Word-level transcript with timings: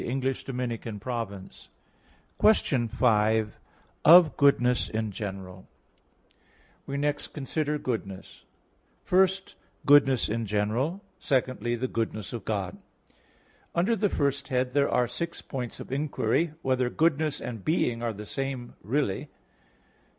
_______________________QUESTION 2.39 2.87
5 2.87 3.59
OF 4.03 4.35
GOODNESS 4.37 4.89
IN 4.89 5.11
GENERAL 5.11 5.67
(In 5.67 5.67
Six 5.67 5.67
Articles) 5.67 5.67
We 6.87 6.97
next 6.97 7.27
consider 7.27 7.77
goodness: 7.77 8.43
First, 9.03 9.53
goodness 9.85 10.27
in 10.27 10.47
general. 10.47 11.03
Secondly, 11.19 11.75
the 11.75 11.87
goodness 11.87 12.33
of 12.33 12.45
God. 12.45 12.79
Under 13.75 13.95
the 13.95 14.09
first 14.09 14.47
head 14.47 14.71
there 14.73 14.89
are 14.89 15.07
six 15.07 15.43
points 15.43 15.79
of 15.79 15.91
inquiry: 15.91 16.45
(1) 16.47 16.55
Whether 16.63 16.89
goodness 16.89 17.39
and 17.39 17.63
being 17.63 18.01
are 18.01 18.11
the 18.13 18.25
same 18.25 18.73
really? 18.81 19.29